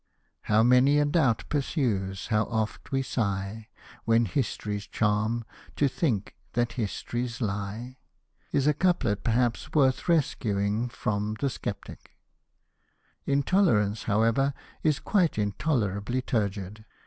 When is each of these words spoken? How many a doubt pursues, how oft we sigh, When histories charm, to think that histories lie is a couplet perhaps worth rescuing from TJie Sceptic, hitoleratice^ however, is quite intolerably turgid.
How 0.49 0.63
many 0.63 0.97
a 0.97 1.05
doubt 1.05 1.47
pursues, 1.47 2.29
how 2.29 2.45
oft 2.45 2.91
we 2.91 3.03
sigh, 3.03 3.67
When 4.03 4.25
histories 4.25 4.87
charm, 4.87 5.45
to 5.75 5.87
think 5.87 6.33
that 6.53 6.71
histories 6.71 7.39
lie 7.39 7.97
is 8.51 8.65
a 8.65 8.73
couplet 8.73 9.23
perhaps 9.23 9.71
worth 9.75 10.09
rescuing 10.09 10.89
from 10.89 11.37
TJie 11.37 11.63
Sceptic, 11.63 12.15
hitoleratice^ 13.27 14.05
however, 14.05 14.55
is 14.81 14.97
quite 14.97 15.37
intolerably 15.37 16.23
turgid. 16.23 16.83